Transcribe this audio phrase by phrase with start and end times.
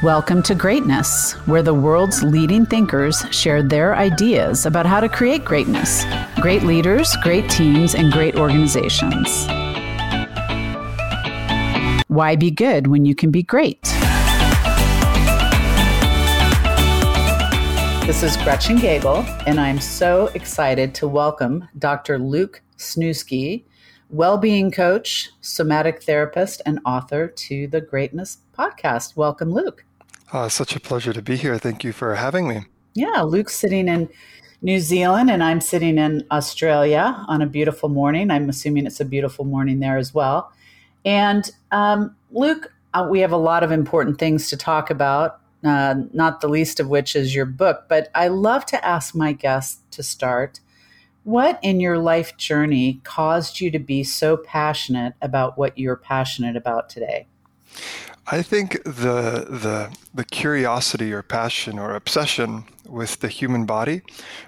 [0.00, 5.44] Welcome to Greatness, where the world's leading thinkers share their ideas about how to create
[5.44, 6.04] greatness.
[6.40, 9.48] Great leaders, great teams, and great organizations.
[12.06, 13.82] Why be good when you can be great?
[18.06, 22.20] This is Gretchen Gagel, and I'm so excited to welcome Dr.
[22.20, 23.64] Luke Sniewski,
[24.10, 29.16] well-being coach, somatic therapist, and author to the Greatness podcast.
[29.16, 29.84] Welcome, Luke.
[30.32, 31.58] Uh, such a pleasure to be here.
[31.58, 32.64] Thank you for having me.
[32.94, 34.08] Yeah, Luke's sitting in
[34.60, 38.30] New Zealand and I'm sitting in Australia on a beautiful morning.
[38.30, 40.52] I'm assuming it's a beautiful morning there as well.
[41.04, 45.94] And um, Luke, uh, we have a lot of important things to talk about, uh,
[46.12, 47.84] not the least of which is your book.
[47.88, 50.60] But I love to ask my guests to start
[51.24, 56.56] what in your life journey caused you to be so passionate about what you're passionate
[56.56, 57.26] about today?
[58.30, 64.02] I think the the the curiosity or passion or obsession with the human body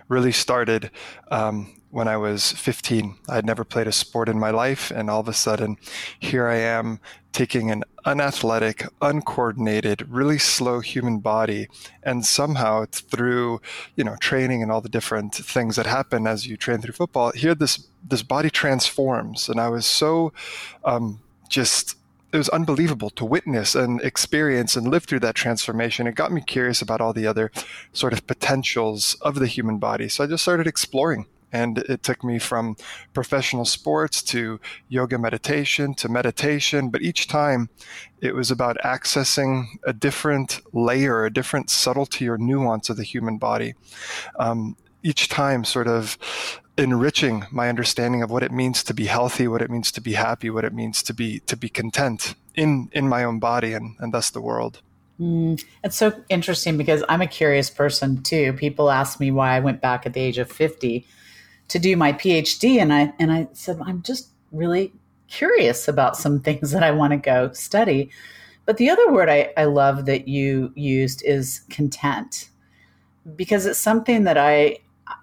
[0.09, 0.91] really started
[1.31, 3.17] um, when I was 15.
[3.29, 5.77] I had never played a sport in my life, and all of a sudden,
[6.19, 7.01] here I am
[7.33, 11.69] taking an unathletic, uncoordinated, really slow human body,
[12.03, 13.61] and somehow through
[13.97, 17.33] you know training and all the different things that happen as you train through football,
[17.33, 20.35] here this this body transforms, and I was so
[20.85, 21.97] um, just
[22.33, 26.07] it was unbelievable to witness and experience and live through that transformation.
[26.07, 27.51] It got me curious about all the other
[27.93, 30.09] sort of potentials of the human body.
[30.09, 31.27] So I just started exploring.
[31.53, 32.77] And it took me from
[33.13, 36.91] professional sports to yoga meditation to meditation.
[36.91, 37.71] But each time
[38.21, 43.37] it was about accessing a different layer, a different subtlety or nuance of the human
[43.39, 43.75] body.
[44.39, 46.19] Um, each time, sort of
[46.77, 50.15] enriching my understanding of what it means to be healthy, what it means to be
[50.15, 53.97] happy, what it means to be to be content in in my own body and
[53.99, 54.81] and thus the world.
[55.21, 58.55] Mm, it's so interesting because I'm a curious person too.
[58.55, 61.07] People ask me why I went back at the age of 50
[61.69, 64.93] to do my PhD, and I and I said I'm just really
[65.29, 68.11] curious about some things that I want to go study.
[68.65, 72.49] But the other word I, I love that you used is content,
[73.37, 74.79] because it's something that I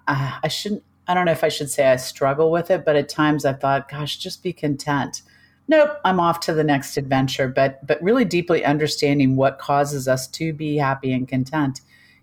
[0.06, 2.94] I, I shouldn't I don't know if I should say I struggle with it, but
[2.94, 5.22] at times I thought, gosh, just be content.
[5.66, 7.48] Nope, I'm off to the next adventure.
[7.48, 11.80] But but really deeply understanding what causes us to be happy and content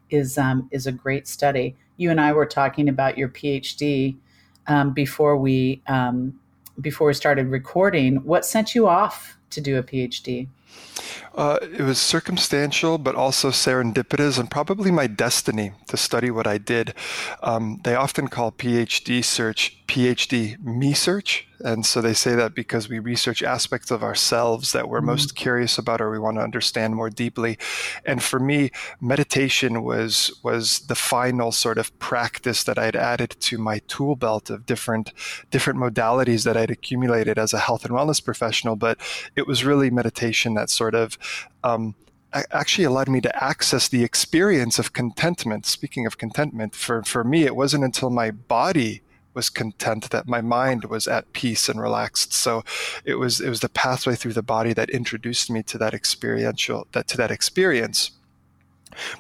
[0.10, 1.76] is um, is a great study.
[1.98, 4.16] You and I were talking about your PhD
[4.68, 6.40] um, before we um,
[6.80, 8.18] before we started recording.
[8.18, 10.48] What sent you off to do a PhD?
[11.36, 16.58] Uh, it was circumstantial, but also serendipitous, and probably my destiny to study what I
[16.58, 16.94] did.
[17.44, 21.48] Um, they often call PhD search PhD me search.
[21.64, 25.08] And so they say that because we research aspects of ourselves that we're mm-hmm.
[25.08, 27.58] most curious about or we want to understand more deeply.
[28.04, 33.58] And for me, meditation was was the final sort of practice that I'd added to
[33.58, 35.14] my tool belt of different
[35.50, 38.76] different modalities that I'd accumulated as a health and wellness professional.
[38.76, 39.00] But
[39.36, 41.18] it was really meditation that sort of
[41.64, 41.96] um,
[42.52, 45.66] actually allowed me to access the experience of contentment.
[45.66, 49.02] Speaking of contentment, for, for me, it wasn't until my body
[49.34, 52.34] was content that my mind was at peace and relaxed.
[52.34, 52.64] So
[53.04, 56.88] it was it was the pathway through the body that introduced me to that experiential
[56.94, 58.12] that to that experience.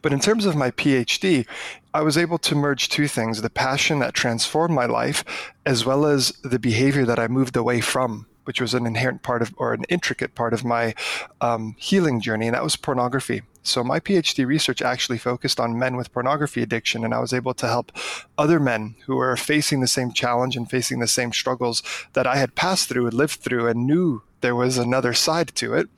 [0.02, 1.46] But in terms of my PhD,
[1.94, 5.26] I was able to merge two things the passion that transformed my life,
[5.66, 9.42] as well as the behavior that I moved away from which was an inherent part
[9.42, 10.96] of or an intricate part of my
[11.42, 13.42] um, healing journey, and that was pornography.
[13.64, 17.56] So my PhD research actually focused on men with pornography addiction, and I was able
[17.56, 17.92] to help
[18.38, 21.82] other men who were facing the same challenge and facing the same struggles
[22.14, 25.74] that I had passed through and lived through and knew there was another side to
[25.74, 25.90] it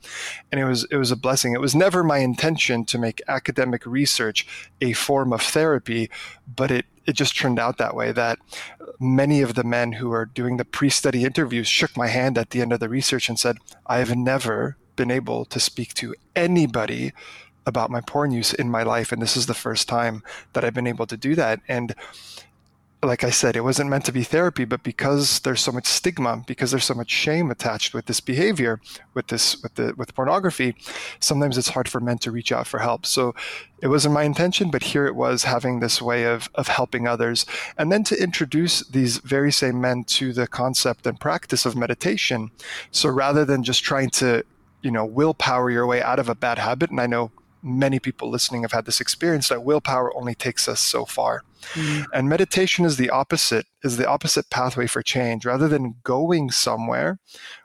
[0.50, 3.84] and it was it was a blessing it was never my intention to make academic
[3.84, 4.46] research
[4.80, 6.08] a form of therapy
[6.56, 8.38] but it it just turned out that way that
[9.00, 12.60] many of the men who were doing the pre-study interviews shook my hand at the
[12.60, 17.12] end of the research and said i have never been able to speak to anybody
[17.66, 20.22] about my porn use in my life and this is the first time
[20.52, 21.60] that i've been able to do that.
[21.68, 21.94] And
[23.02, 26.42] like I said, it wasn't meant to be therapy, but because there's so much stigma,
[26.46, 28.80] because there's so much shame attached with this behavior,
[29.14, 30.74] with this, with the, with pornography,
[31.20, 33.06] sometimes it's hard for men to reach out for help.
[33.06, 33.36] So
[33.80, 37.46] it wasn't my intention, but here it was having this way of, of helping others.
[37.76, 42.50] And then to introduce these very same men to the concept and practice of meditation.
[42.90, 44.44] So rather than just trying to,
[44.82, 47.30] you know, willpower your way out of a bad habit, and I know
[47.62, 51.42] many people listening have had this experience that willpower only takes us so far.
[51.72, 52.04] Mm-hmm.
[52.12, 55.44] And meditation is the opposite, is the opposite pathway for change.
[55.44, 57.18] Rather than going somewhere,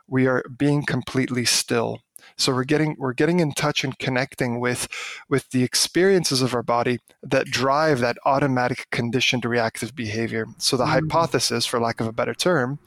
[0.06, 2.00] we are being completely still.
[2.36, 4.88] So we're getting we're getting in touch and connecting with
[5.28, 10.46] with the experiences of our body that drive that automatic conditioned reactive behavior.
[10.58, 11.06] So the mm-hmm.
[11.06, 12.78] hypothesis, for lack of a better term,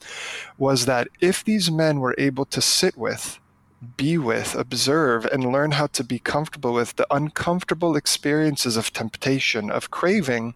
[0.58, 3.40] was that if these men were able to sit with
[3.96, 9.70] be with, observe, and learn how to be comfortable with the uncomfortable experiences of temptation,
[9.70, 10.54] of craving,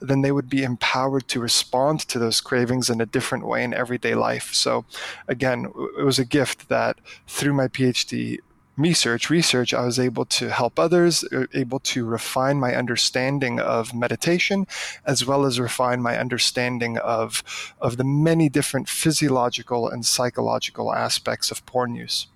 [0.00, 3.74] then they would be empowered to respond to those cravings in a different way in
[3.74, 4.54] everyday life.
[4.54, 4.84] So,
[5.28, 5.66] again,
[5.98, 8.38] it was a gift that through my PhD
[8.78, 13.92] research research i was able to help others uh, able to refine my understanding of
[13.92, 14.66] meditation
[15.04, 21.50] as well as refine my understanding of of the many different physiological and psychological aspects
[21.50, 22.28] of porn use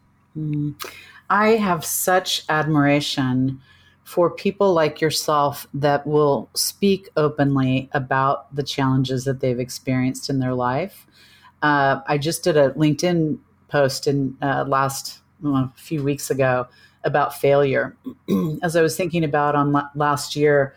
[1.31, 3.61] I have such admiration
[4.05, 10.39] for people like yourself that will speak openly about the challenges that they've experienced in
[10.39, 11.07] their life.
[11.63, 13.39] Uh, I just did a LinkedIn
[13.69, 16.69] post in uh, last well, a few weeks ago
[17.03, 17.97] about failure.
[18.63, 20.75] As I was thinking about on last year,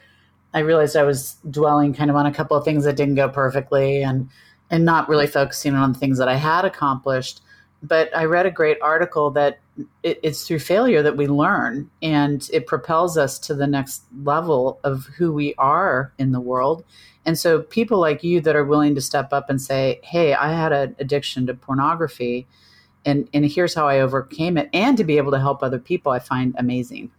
[0.54, 3.30] I realized I was dwelling kind of on a couple of things that didn't go
[3.30, 4.30] perfectly and
[4.72, 7.42] and not really focusing on the things that I had accomplished
[7.81, 9.60] but I read a great article that
[10.04, 14.80] it, it's through failure that we learn and it propels us to the next level
[14.84, 16.84] of who we are in the world.
[17.26, 20.52] And so people like you that are willing to step up and say, Hey, I
[20.52, 22.48] had an addiction to pornography
[23.06, 24.70] and, and here's how I overcame it.
[24.74, 27.12] And to be able to help other people, I find amazing.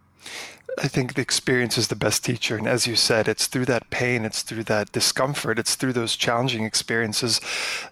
[0.79, 2.57] I think the experience is the best teacher.
[2.57, 6.17] And as you said, it's through that pain, it's through that discomfort, it's through those
[6.17, 7.41] challenging experiences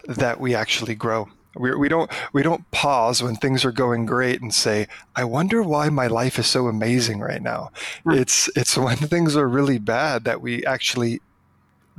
[0.05, 1.29] that we actually grow.
[1.55, 5.63] We, we don't we don't pause when things are going great and say, "I wonder
[5.63, 7.71] why my life is so amazing right now."
[8.03, 8.11] Hmm.
[8.11, 11.21] It's it's when things are really bad that we actually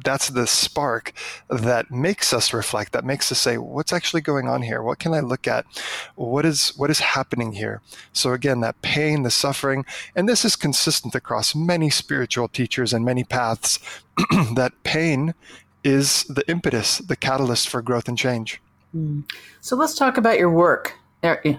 [0.04, 1.12] that's the spark
[1.48, 4.82] that makes us reflect that makes us say what's actually going on here?
[4.82, 5.66] What can i look at?
[6.14, 7.80] What is what is happening here?
[8.12, 13.04] So again that pain the suffering and this is consistent across many spiritual teachers and
[13.04, 13.78] many paths
[14.54, 15.34] that pain
[15.82, 18.60] is the impetus the catalyst for growth and change
[18.92, 19.20] Hmm.
[19.60, 20.94] So let's talk about your work.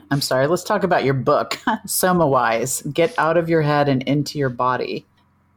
[0.10, 1.52] I'm sorry, let's talk about your book,
[1.86, 5.06] Somawise Get Out of Your Head and Into Your Body.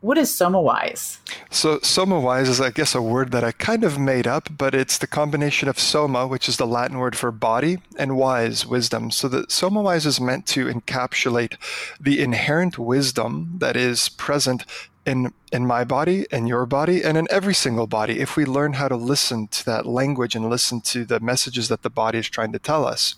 [0.05, 1.17] What is Somawise?
[1.49, 4.99] So, Somawise is, I guess, a word that I kind of made up, but it's
[4.99, 9.11] the combination of Soma, which is the Latin word for body, and Wise, wisdom.
[9.11, 11.57] So, the Somawise is meant to encapsulate
[11.99, 14.67] the inherent wisdom that is present
[15.07, 18.73] in in my body in your body and in every single body if we learn
[18.75, 22.31] how to listen to that language and listen to the messages that the body is
[22.31, 23.17] trying to tell us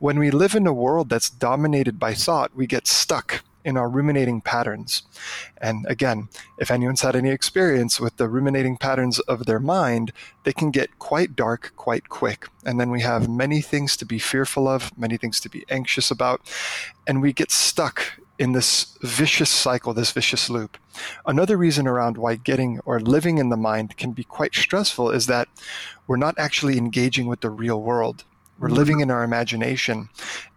[0.00, 3.88] when we live in a world that's dominated by thought we get stuck in our
[3.88, 5.02] ruminating patterns
[5.58, 6.28] and again
[6.58, 10.12] if anyone's had any experience with the ruminating patterns of their mind
[10.44, 14.18] they can get quite dark quite quick and then we have many things to be
[14.18, 16.40] fearful of many things to be anxious about
[17.06, 20.76] and we get stuck in this vicious cycle, this vicious loop.
[21.24, 25.26] Another reason around why getting or living in the mind can be quite stressful is
[25.26, 25.48] that
[26.06, 28.24] we're not actually engaging with the real world.
[28.58, 28.76] We're mm-hmm.
[28.76, 30.08] living in our imagination.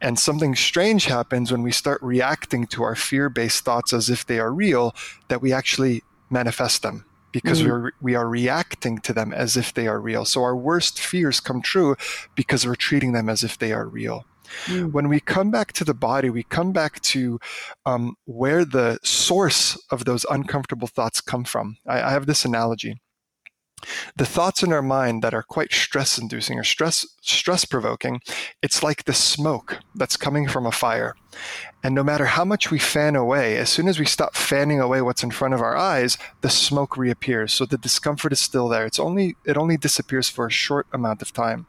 [0.01, 4.25] And something strange happens when we start reacting to our fear based thoughts as if
[4.25, 4.96] they are real,
[5.28, 7.69] that we actually manifest them because mm-hmm.
[7.69, 10.25] we're, we are reacting to them as if they are real.
[10.25, 11.96] So our worst fears come true
[12.36, 14.25] because we're treating them as if they are real.
[14.66, 14.92] Mm.
[14.94, 17.40] When we come back to the body, we come back to
[17.86, 21.78] um, where the source of those uncomfortable thoughts come from.
[21.88, 23.00] I, I have this analogy
[24.16, 28.21] the thoughts in our mind that are quite stress inducing or stress stress provoking
[28.62, 31.16] it's like the smoke that's coming from a fire.
[31.83, 35.02] And no matter how much we fan away as soon as we stop fanning away
[35.02, 37.54] what's in front of our eyes the smoke reappears.
[37.54, 38.86] So the discomfort is still there.
[38.86, 41.68] It's only it only disappears for a short amount of time.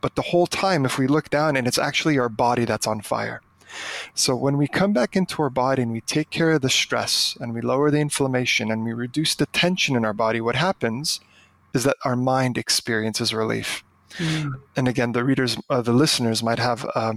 [0.00, 3.00] But the whole time, if we look down and it's actually our body that's on
[3.00, 3.40] fire.
[4.14, 7.36] So when we come back into our body and we take care of the stress
[7.40, 11.20] and we lower the inflammation and we reduce the tension in our body, what happens
[11.78, 13.84] is that our mind experiences relief.
[14.16, 14.54] Mm.
[14.76, 17.14] And again, the readers, uh, the listeners might have uh,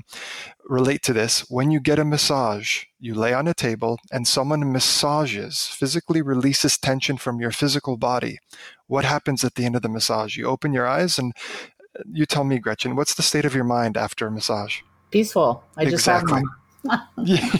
[0.66, 1.50] relate to this.
[1.50, 6.78] When you get a massage, you lay on a table and someone massages, physically releases
[6.78, 8.38] tension from your physical body.
[8.86, 10.38] What happens at the end of the massage?
[10.38, 11.34] You open your eyes and
[12.12, 14.82] you tell me, Gretchen, what's the state of your mind after a massage?
[15.10, 15.64] Peaceful.
[15.78, 16.36] I just exactly.
[16.36, 16.44] had
[16.84, 17.02] one.
[17.26, 17.58] yeah,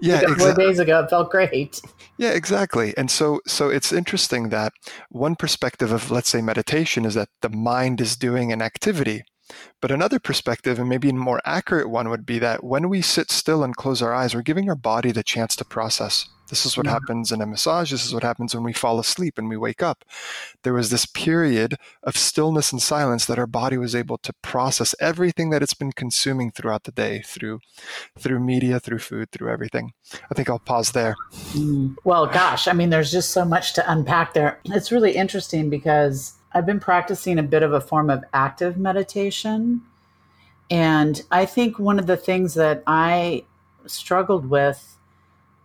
[0.00, 0.34] yeah exactly.
[0.36, 1.80] four days ago, it felt great.
[2.20, 2.94] Yeah, exactly.
[2.98, 4.72] And so, so it's interesting that
[5.08, 9.22] one perspective of, let's say, meditation is that the mind is doing an activity,
[9.80, 13.30] But another perspective, and maybe a more accurate one, would be that when we sit
[13.30, 16.26] still and close our eyes, we're giving our body the chance to process.
[16.50, 16.92] This is what yeah.
[16.92, 17.92] happens in a massage.
[17.92, 20.04] This is what happens when we fall asleep and we wake up.
[20.64, 24.94] There was this period of stillness and silence that our body was able to process
[25.00, 27.60] everything that it's been consuming throughout the day through
[28.18, 29.92] through media, through food, through everything.
[30.30, 31.14] I think I'll pause there.
[31.52, 31.94] Mm.
[32.04, 34.58] Well, gosh, I mean, there's just so much to unpack there.
[34.64, 39.82] It's really interesting because I've been practicing a bit of a form of active meditation.
[40.70, 43.44] And I think one of the things that I
[43.86, 44.98] struggled with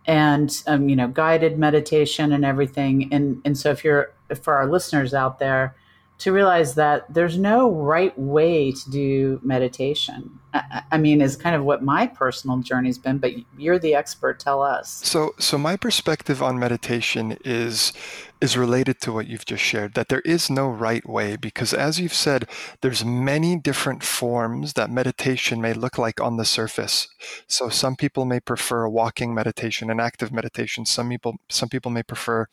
[0.06, 4.66] and um, you know guided meditation and everything and and so if you're for our
[4.66, 5.74] listeners out there
[6.18, 10.38] to realize that there's no right way to do meditation.
[10.54, 14.40] I, I mean is kind of what my personal journey's been but you're the expert.
[14.40, 15.00] Tell us.
[15.04, 17.92] So so my perspective on meditation is
[18.40, 21.98] is related to what you've just shared that there is no right way because as
[21.98, 22.48] you've said
[22.82, 27.08] there's many different forms that meditation may look like on the surface.
[27.46, 30.86] So some people may prefer walking meditation an active meditation.
[30.86, 32.46] Some people some people may prefer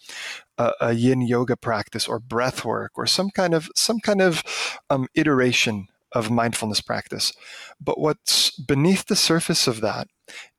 [0.58, 4.44] a, a yin yoga practice or breath work or some kind of some kind of
[4.90, 7.34] um, iteration of mindfulness practice.
[7.82, 10.08] But what's beneath the surface of that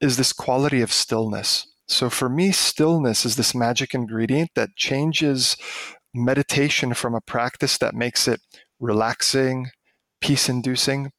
[0.01, 1.67] is this quality of stillness.
[1.87, 5.57] So for me, stillness is this magic ingredient that changes
[6.15, 8.41] meditation from a practice that makes it
[8.81, 9.69] relaxing,
[10.21, 11.11] peace inducing,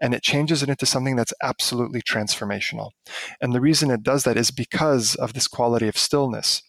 [0.00, 2.90] and it changes it into something that's absolutely transformational.
[3.40, 6.62] And the reason it does that is because of this quality of stillness.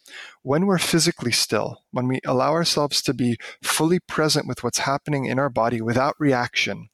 [0.44, 5.26] When we're physically still, when we allow ourselves to be fully present with what's happening
[5.26, 6.90] in our body without reaction,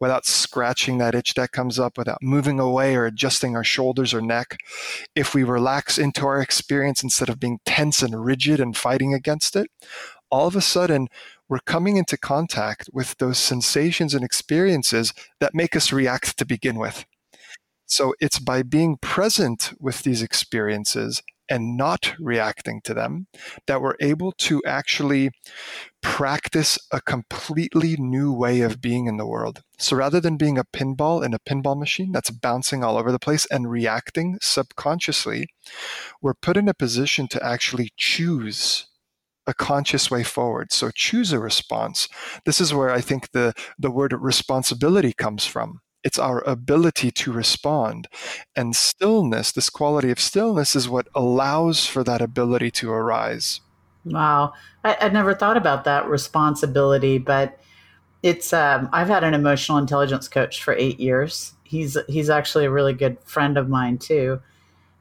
[0.00, 4.20] without scratching that itch that comes up, without moving away or adjusting our shoulders or
[4.20, 4.56] neck,
[5.14, 9.56] if we relax into our experience instead of being tense and rigid and fighting against
[9.56, 9.70] it,
[10.30, 11.08] all of a sudden
[11.48, 16.78] we're coming into contact with those sensations and experiences that make us react to begin
[16.78, 17.04] with.
[17.86, 23.26] So it's by being present with these experiences and not reacting to them
[23.66, 25.30] that we're able to actually
[26.00, 29.62] practice a completely new way of being in the world.
[29.78, 33.18] So rather than being a pinball in a pinball machine that's bouncing all over the
[33.18, 35.48] place and reacting subconsciously,
[36.22, 38.86] we're put in a position to actually choose
[39.46, 40.72] a conscious way forward.
[40.72, 42.08] So choose a response.
[42.44, 47.32] This is where I think the, the word responsibility comes from it's our ability to
[47.32, 48.06] respond.
[48.54, 53.62] And stillness, this quality of stillness, is what allows for that ability to arise.
[54.04, 54.52] Wow.
[54.84, 57.58] I, would never thought about that responsibility, but
[58.22, 61.54] it's, um, I've had an emotional intelligence coach for eight years.
[61.64, 64.40] He's, he's actually a really good friend of mine too.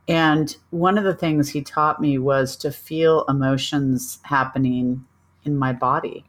[0.08, 5.06] And one of the things he taught me was to feel emotions happening
[5.44, 6.26] in my body.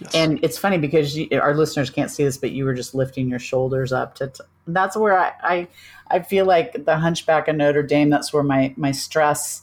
[0.00, 0.14] Yes.
[0.14, 3.28] And it's funny because you, our listeners can't see this, but you were just lifting
[3.28, 4.28] your shoulders up to.
[4.28, 5.68] T- that's where I, I,
[6.10, 8.10] I feel like the Hunchback of Notre Dame.
[8.10, 9.62] That's where my my stress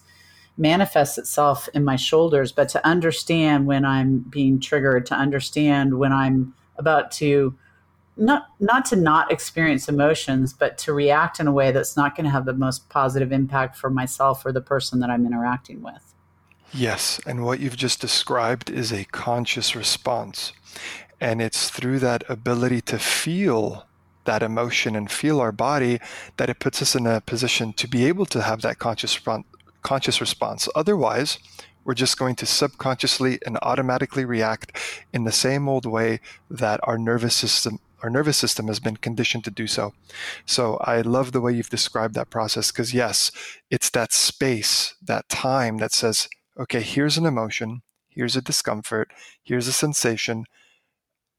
[0.58, 2.52] manifests itself in my shoulders.
[2.52, 7.56] But to understand when I'm being triggered, to understand when I'm about to
[8.18, 12.26] not not to not experience emotions, but to react in a way that's not going
[12.26, 16.14] to have the most positive impact for myself or the person that I'm interacting with.
[16.74, 20.52] Yes, and what you've just described is a conscious response.
[21.20, 23.86] And it's through that ability to feel
[24.26, 26.00] that emotion and feel our body
[26.36, 29.20] that it puts us in a position to be able to have that conscious
[29.82, 30.68] conscious response.
[30.76, 31.40] Otherwise,
[31.86, 34.78] we're just going to subconsciously and automatically react
[35.14, 36.20] in the same old way
[36.52, 39.94] that our nervous system our nervous system has been conditioned to do so.
[40.46, 43.32] So I love the way you've described that process because yes,
[43.70, 46.28] it's that space, that time that says,
[46.60, 49.12] okay, here's an emotion, here's a discomfort,
[49.44, 50.46] here's a sensation.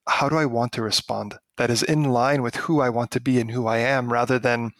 [0.08, 1.34] How do I want to respond?
[1.58, 4.38] That is in line with who I want to be and who I am, rather
[4.38, 4.70] than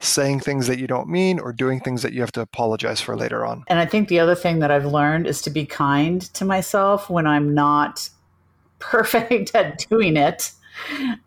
[0.00, 3.16] saying things that you don't mean or doing things that you have to apologize for
[3.16, 3.64] later on.
[3.66, 7.10] And I think the other thing that I've learned is to be kind to myself
[7.10, 8.08] when I'm not
[8.78, 10.52] perfect at doing it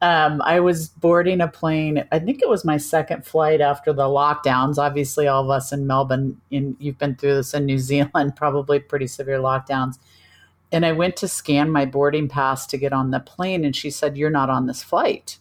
[0.01, 2.05] um, I was boarding a plane.
[2.11, 4.77] I think it was my second flight after the lockdowns.
[4.77, 8.79] Obviously, all of us in Melbourne, in, you've been through this in New Zealand, probably
[8.79, 9.99] pretty severe lockdowns.
[10.71, 13.91] And I went to scan my boarding pass to get on the plane, and she
[13.91, 15.37] said, "You're not on this flight."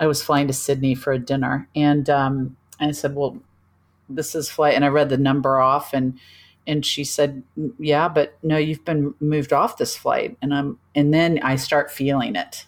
[0.00, 3.38] I was flying to Sydney for a dinner, and um, I said, "Well,
[4.08, 6.18] this is flight," and I read the number off, and
[6.66, 7.42] and she said,
[7.78, 11.90] "Yeah, but no, you've been moved off this flight." And I'm, and then I start
[11.90, 12.66] feeling it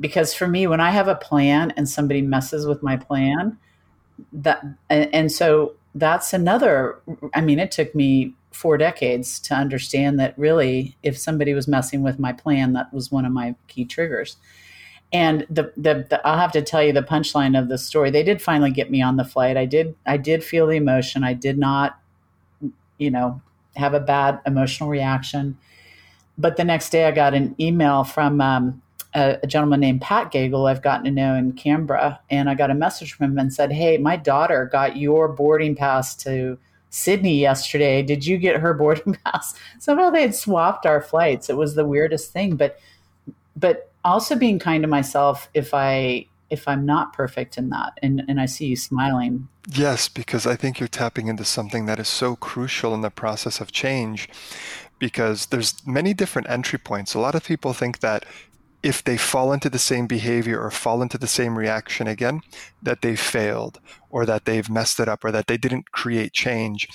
[0.00, 3.56] because for me when i have a plan and somebody messes with my plan
[4.32, 7.00] that and, and so that's another
[7.34, 12.02] i mean it took me four decades to understand that really if somebody was messing
[12.02, 14.36] with my plan that was one of my key triggers
[15.12, 18.10] And the, the, the I'll have to tell you the punchline of the story.
[18.10, 19.56] They did finally get me on the flight.
[19.56, 21.24] I did I did feel the emotion.
[21.24, 21.98] I did not,
[22.98, 23.40] you know,
[23.76, 25.56] have a bad emotional reaction.
[26.38, 28.82] But the next day, I got an email from um,
[29.14, 32.70] a, a, gentleman named Pat Gagel I've gotten to know in Canberra, and I got
[32.70, 36.58] a message from him and said, "Hey, my daughter got your boarding pass to
[36.90, 38.02] Sydney yesterday.
[38.02, 41.48] Did you get her boarding pass?" Somehow they had swapped our flights.
[41.48, 42.78] It was the weirdest thing, but
[43.56, 48.22] but also being kind to myself if I if I'm not perfect in that, and
[48.28, 49.48] and I see you smiling.
[49.68, 53.60] Yes, because I think you're tapping into something that is so crucial in the process
[53.60, 54.28] of change
[54.98, 57.14] because there's many different entry points.
[57.14, 58.24] A lot of people think that
[58.82, 62.40] if they fall into the same behavior or fall into the same reaction again,
[62.82, 63.80] that they've failed
[64.10, 66.88] or that they've messed it up or that they didn't create change.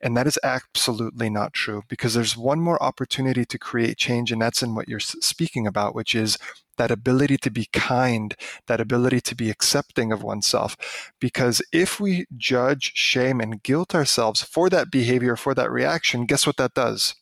[0.00, 4.40] And that is absolutely not true because there's one more opportunity to create change, and
[4.40, 6.38] that's in what you're speaking about, which is
[6.78, 8.34] that ability to be kind,
[8.66, 11.12] that ability to be accepting of oneself.
[11.20, 16.46] Because if we judge, shame, and guilt ourselves for that behavior, for that reaction, guess
[16.46, 17.14] what that does?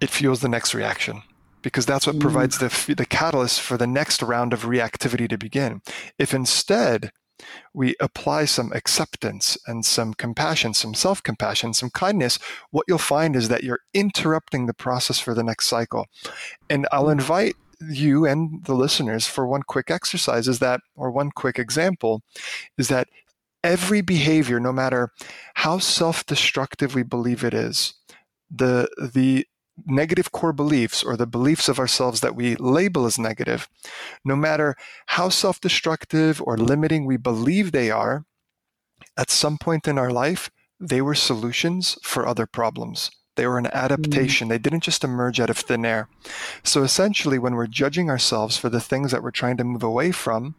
[0.00, 1.22] It fuels the next reaction
[1.66, 2.20] because that's what mm.
[2.20, 5.82] provides the, the catalyst for the next round of reactivity to begin.
[6.16, 7.10] If instead
[7.74, 12.38] we apply some acceptance and some compassion, some self compassion, some kindness,
[12.70, 16.06] what you'll find is that you're interrupting the process for the next cycle.
[16.70, 17.18] And I'll mm.
[17.18, 22.22] invite you and the listeners for one quick exercise is that, or one quick example,
[22.78, 23.08] is that
[23.64, 25.10] every behavior, no matter
[25.54, 27.94] how self destructive we believe it is,
[28.48, 29.48] the, the
[29.84, 33.68] negative core beliefs or the beliefs of ourselves that we label as negative,
[34.24, 38.24] no matter how self destructive or limiting we believe they are,
[39.16, 43.10] at some point in our life, they were solutions for other problems.
[43.36, 44.48] They were an adaptation.
[44.48, 44.50] Mm.
[44.50, 46.08] They didn't just emerge out of thin air.
[46.62, 50.10] So essentially, when we're judging ourselves for the things that we're trying to move away
[50.10, 50.54] from,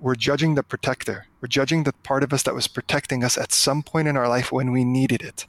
[0.00, 1.26] we're judging the protector.
[1.40, 4.28] We're judging the part of us that was protecting us at some point in our
[4.28, 5.46] life when we needed it.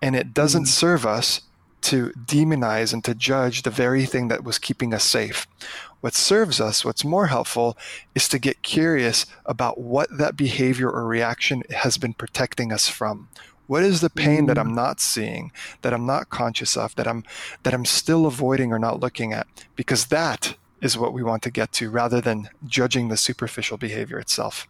[0.00, 0.68] And it doesn't mm.
[0.68, 1.42] serve us
[1.84, 5.46] to demonize and to judge the very thing that was keeping us safe.
[6.00, 7.78] What serves us, what's more helpful,
[8.14, 13.28] is to get curious about what that behavior or reaction has been protecting us from.
[13.66, 14.74] What is the pain that I'm mm.
[14.74, 15.50] not seeing,
[15.80, 17.24] that I'm not conscious of, that I'm
[17.62, 19.46] that I'm still avoiding or not looking at?
[19.76, 24.18] Because that is what we want to get to rather than judging the superficial behavior
[24.18, 24.68] itself.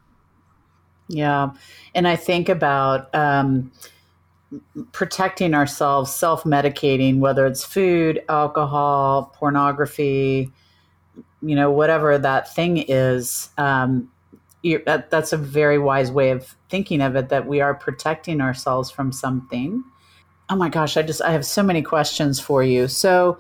[1.09, 1.51] Yeah.
[1.95, 3.73] And I think about um,
[4.93, 10.51] protecting ourselves, self medicating, whether it's food, alcohol, pornography,
[11.43, 13.51] you know, whatever that thing is.
[13.59, 14.11] Um,
[14.87, 18.91] that, that's a very wise way of thinking of it that we are protecting ourselves
[18.91, 19.85] from something.
[20.49, 22.89] Oh my gosh, I just I have so many questions for you.
[22.89, 23.39] So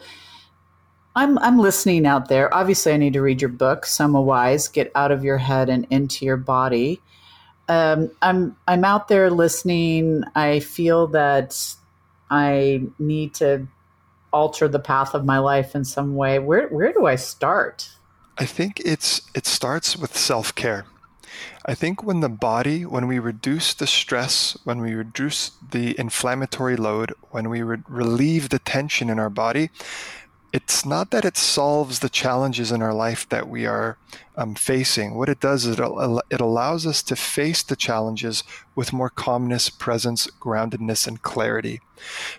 [1.17, 2.53] I'm I'm listening out there.
[2.55, 6.25] Obviously, I need to read your book, Somawise, Get Out of Your Head and Into
[6.25, 7.01] Your Body
[7.69, 10.25] um, I'm I'm out there listening.
[10.35, 11.77] I feel that
[12.31, 13.67] I need to
[14.33, 16.39] alter the path of my life in some way.
[16.39, 17.91] Where where do I start?
[18.37, 20.87] I think it's it starts with self care.
[21.67, 26.77] I think when the body, when we reduce the stress, when we reduce the inflammatory
[26.77, 29.71] load, when we re- relieve the tension in our body,
[30.55, 33.99] it's not that it solves the challenges in our life that we are
[34.37, 35.17] um, facing.
[35.17, 38.45] What it does is it, it allows us to face the challenges
[38.77, 41.81] with more calmness, presence, groundedness, and clarity.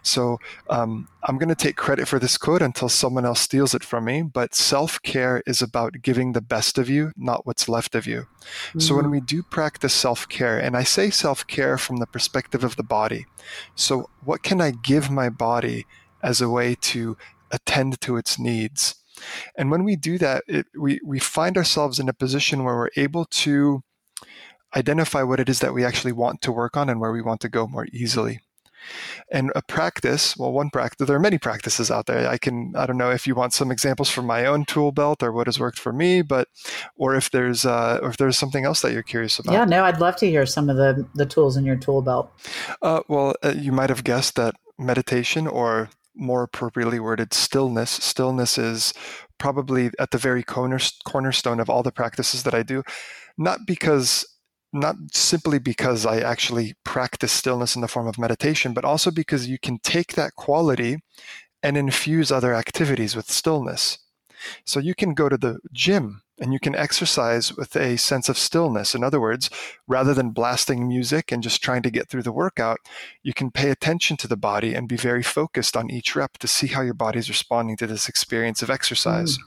[0.01, 3.83] So um, I'm going to take credit for this quote until someone else steals it
[3.83, 4.21] from me.
[4.21, 8.27] But self care is about giving the best of you, not what's left of you.
[8.39, 8.79] Mm-hmm.
[8.79, 9.11] So when mm-hmm.
[9.11, 12.83] we do practice self care, and I say self care from the perspective of the
[12.83, 13.25] body.
[13.75, 15.85] So what can I give my body?
[16.25, 17.15] as a way to
[17.51, 18.95] attend to its needs.
[19.55, 22.89] And when we do that, it, we, we find ourselves in a position where we're
[22.95, 23.81] able to
[24.75, 27.39] identify what it is that we actually want to work on and where we want
[27.41, 28.41] to go more easily.
[29.31, 32.27] And a practice, well, one practice, there are many practices out there.
[32.27, 35.23] I can, I don't know if you want some examples from my own tool belt
[35.23, 36.49] or what has worked for me, but,
[36.95, 39.53] or if there's, uh, or if there's something else that you're curious about.
[39.53, 42.31] Yeah, no, I'd love to hear some of the, the tools in your tool belt.
[42.81, 47.91] Uh, well, uh, you might have guessed that meditation or more appropriately worded stillness.
[47.91, 48.93] Stillness is
[49.37, 52.83] probably at the very corner, cornerstone of all the practices that I do,
[53.37, 54.25] not because
[54.73, 59.47] not simply because I actually practice stillness in the form of meditation, but also because
[59.47, 60.97] you can take that quality
[61.63, 63.99] and infuse other activities with stillness.
[64.65, 68.37] So you can go to the gym And you can exercise with a sense of
[68.37, 68.93] stillness.
[68.93, 69.49] In other words,
[69.87, 72.79] rather than blasting music and just trying to get through the workout,
[73.23, 76.47] you can pay attention to the body and be very focused on each rep to
[76.47, 79.37] see how your body is responding to this experience of exercise.
[79.37, 79.41] Mm.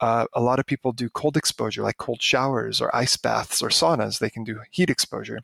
[0.00, 3.68] Uh, a lot of people do cold exposure, like cold showers or ice baths or
[3.68, 4.20] saunas.
[4.20, 5.40] They can do heat exposure.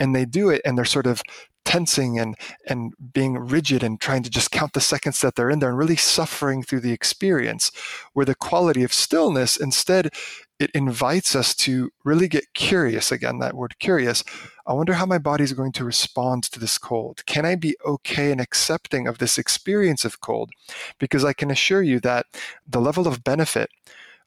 [0.00, 1.22] And they do it and they're sort of
[1.66, 5.58] tensing and and being rigid and trying to just count the seconds that they're in
[5.58, 7.70] there and really suffering through the experience
[8.14, 10.10] where the quality of stillness instead
[10.58, 14.24] it invites us to really get curious again that word curious.
[14.66, 17.26] I wonder how my body is going to respond to this cold.
[17.26, 20.50] Can i be okay and accepting of this experience of cold?
[20.98, 22.26] Because i can assure you that
[22.66, 23.70] the level of benefit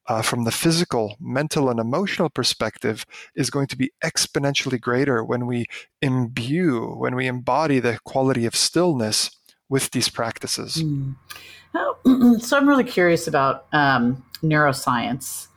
[0.10, 5.46] uh, from the physical, mental, and emotional perspective is going to be exponentially greater when
[5.46, 5.68] we
[6.02, 9.30] imbue, when we embody the quality of stillness
[9.70, 10.84] with these practices.
[10.84, 11.16] Mm.
[12.42, 15.48] So I'm really curious about um, neuroscience.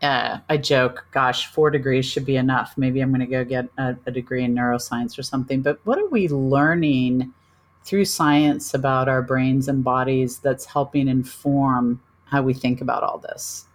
[0.00, 2.74] Uh, I joke, gosh, four degrees should be enough.
[2.76, 5.60] Maybe I'm going to go get a, a degree in neuroscience or something.
[5.60, 7.34] But what are we learning
[7.82, 13.18] through science about our brains and bodies that's helping inform how we think about all
[13.18, 13.66] this?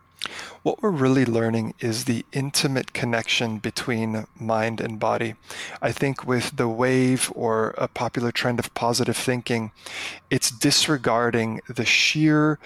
[0.63, 5.36] What we're really learning is the intimate connection between mind and body.
[5.81, 9.71] I think with the wave or a popular trend of positive thinking,
[10.29, 12.59] it's disregarding the sheer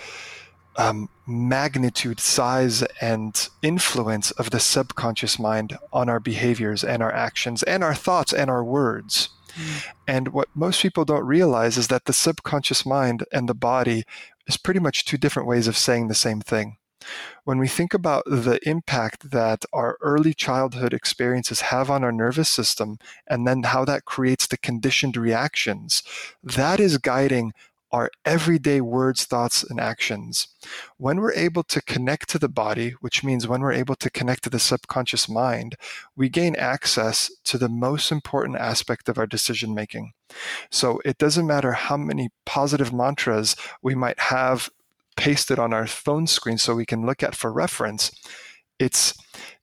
[0.77, 7.63] um, magnitude, size, and influence of the subconscious mind on our behaviors and our actions
[7.63, 9.29] and our thoughts and our words.
[9.55, 9.83] Mm.
[10.07, 14.03] And what most people don't realize is that the subconscious mind and the body
[14.45, 16.77] is pretty much two different ways of saying the same thing
[17.43, 22.49] when we think about the impact that our early childhood experiences have on our nervous
[22.49, 26.03] system and then how that creates the conditioned reactions,
[26.43, 27.53] that is guiding
[27.91, 30.49] our everyday words, thoughts, and actions.
[30.97, 34.43] When we're able to connect to the body, which means when we're able to connect
[34.43, 35.75] to the subconscious mind,
[36.15, 40.11] we gain access to the most important aspect of our decision making.
[40.69, 44.69] So it doesn't matter how many positive mantras we might have
[45.17, 48.11] pasted on our phone screen so we can look at for reference,
[48.79, 49.13] it's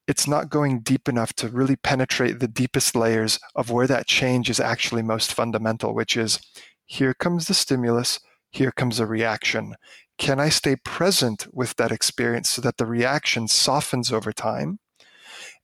[0.07, 4.51] it's not going deep enough to really penetrate the deepest layers of where that change
[4.51, 6.41] is actually most fundamental, which is
[6.85, 9.77] here comes the stimulus, here comes a reaction.
[10.19, 14.79] Can I stay present with that experience so that the reaction softens over time?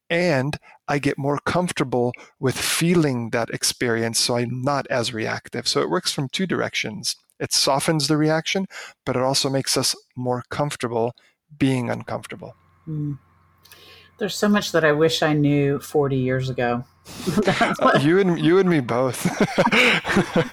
[0.09, 0.57] And
[0.89, 5.69] I get more comfortable with feeling that experience so I'm not as reactive.
[5.69, 7.15] So it works from two directions.
[7.41, 8.67] It softens the reaction,
[9.07, 11.15] but it also makes us more comfortable
[11.59, 12.55] being uncomfortable.
[12.87, 13.19] Mm.
[14.19, 16.85] There's so much that I wish I knew 40 years ago.
[17.49, 19.27] uh, you and you and me both.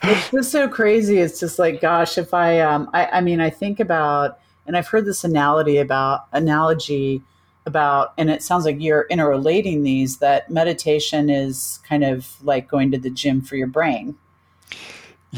[0.03, 1.19] it's just so crazy.
[1.19, 4.87] It's just like, gosh, if I, um, I, I mean, I think about, and I've
[4.87, 7.21] heard this analogy about analogy
[7.65, 10.19] about, and it sounds like you're interrelating these.
[10.19, 14.15] That meditation is kind of like going to the gym for your brain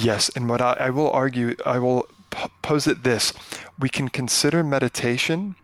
[0.03, 3.33] Yes, and what I, I will argue, I will p- pose it this:
[3.77, 5.55] we can consider meditation.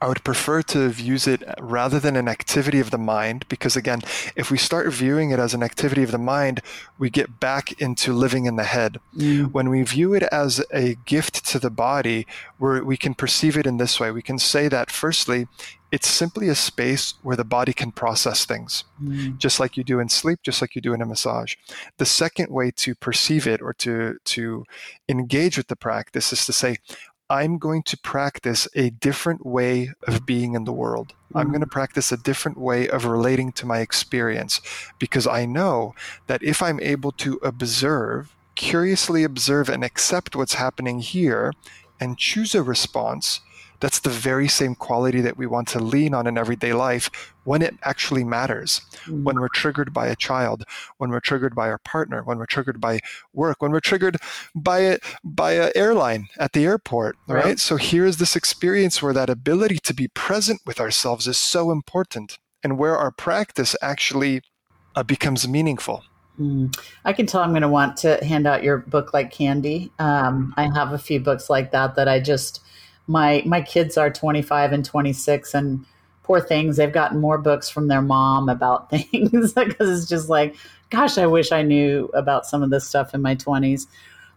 [0.00, 4.00] I would prefer to use it rather than an activity of the mind, because again,
[4.34, 6.60] if we start viewing it as an activity of the mind,
[6.98, 8.98] we get back into living in the head.
[9.16, 9.52] Mm.
[9.52, 12.26] When we view it as a gift to the body,
[12.58, 15.46] where we can perceive it in this way, we can say that firstly,
[15.92, 19.36] it's simply a space where the body can process things, mm.
[19.36, 21.54] just like you do in sleep, just like you do in a massage.
[21.98, 24.64] The second way to perceive it or to, to
[25.06, 26.76] engage with the practice is to say,
[27.28, 31.12] I'm going to practice a different way of being in the world.
[31.34, 34.60] I'm going to practice a different way of relating to my experience
[34.98, 35.94] because I know
[36.26, 41.52] that if I'm able to observe, curiously observe, and accept what's happening here
[41.98, 43.40] and choose a response,
[43.82, 47.10] that's the very same quality that we want to lean on in everyday life
[47.42, 48.80] when it actually matters.
[49.06, 49.24] Mm-hmm.
[49.24, 50.64] When we're triggered by a child,
[50.98, 53.00] when we're triggered by our partner, when we're triggered by
[53.32, 54.18] work, when we're triggered
[54.54, 57.44] by a by an airline at the airport, right?
[57.44, 57.58] right?
[57.58, 62.38] So here's this experience where that ability to be present with ourselves is so important
[62.62, 64.42] and where our practice actually
[64.94, 66.04] uh, becomes meaningful.
[66.38, 66.72] Mm.
[67.04, 69.90] I can tell I'm going to want to hand out your book like candy.
[69.98, 72.60] Um, I have a few books like that that I just
[73.06, 75.84] my my kids are 25 and 26 and
[76.22, 80.54] poor things they've gotten more books from their mom about things because it's just like
[80.90, 83.86] gosh i wish i knew about some of this stuff in my 20s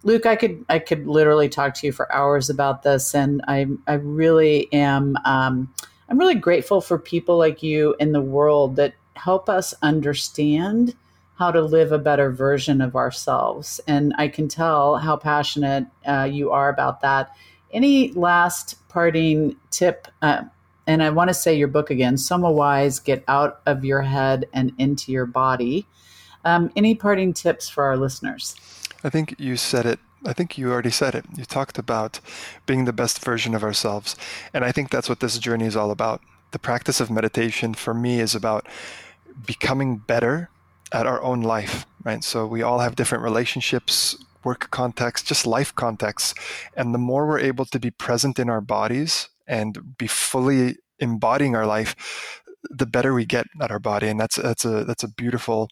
[0.04, 3.66] luke i could i could literally talk to you for hours about this and i
[3.88, 5.72] i really am um,
[6.10, 10.96] i'm really grateful for people like you in the world that help us understand
[11.38, 13.82] how to live a better version of ourselves.
[13.88, 17.36] And i can tell how passionate uh, you are about that
[17.76, 20.44] any last parting tip uh,
[20.88, 24.72] and I want to say your book again, Somawise, Get Out of Your Head and
[24.78, 25.88] Into Your Body.
[26.44, 28.56] Um, any parting tips for our listeners?
[29.04, 30.00] I think you said it.
[30.26, 31.26] I think you already said it.
[31.36, 32.20] You talked about
[32.66, 34.16] being the best version of ourselves.
[34.54, 36.22] And I think that's what this journey is all about.
[36.52, 38.68] The practice of meditation for me is about
[39.46, 40.50] becoming better
[40.92, 42.24] at our own life, right?
[42.24, 46.34] So we all have different relationships, work contexts, just life contexts.
[46.78, 51.56] And the more we're able to be present in our bodies and be fully embodying
[51.56, 54.08] our life, the better we get at our body.
[54.08, 55.70] And that's, that's a, that's a beautiful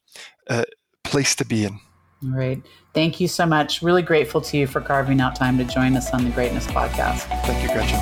[0.49, 0.65] uh,
[1.03, 1.79] place to be in.
[2.23, 2.61] All right.
[2.93, 3.81] Thank you so much.
[3.81, 7.21] Really grateful to you for carving out time to join us on the Greatness Podcast.
[7.45, 7.99] Thank you, Gretchen.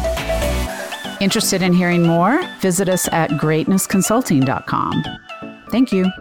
[1.21, 2.41] Interested in hearing more?
[2.61, 5.03] Visit us at greatnessconsulting.com.
[5.71, 6.11] Thank you.